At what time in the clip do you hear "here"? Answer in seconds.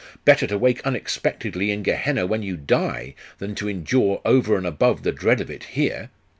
5.77-6.09